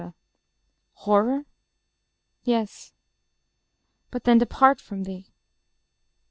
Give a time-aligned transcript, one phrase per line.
[0.93, 1.45] Horror?...
[2.43, 2.91] yes;...
[4.09, 5.29] But then to part from thee!